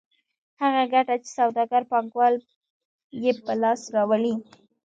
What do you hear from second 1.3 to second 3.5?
سوداګر پانګوال یې